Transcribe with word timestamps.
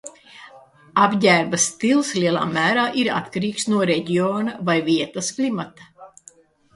Apģērba 1.07 1.57
stils 1.65 2.07
lielā 2.19 2.45
mērā 2.55 2.85
ir 3.01 3.09
atkarīgs 3.17 3.67
no 3.73 3.81
reģiona 3.91 4.55
vai 4.71 4.79
vietas 4.89 5.31
klimata. 5.41 5.91